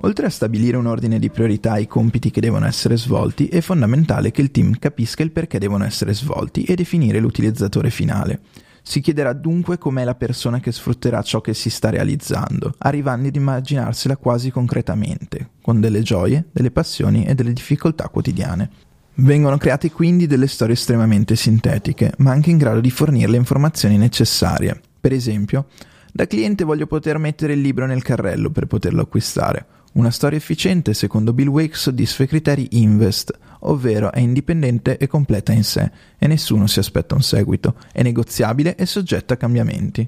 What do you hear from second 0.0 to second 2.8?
Oltre a stabilire un ordine di priorità ai compiti che devono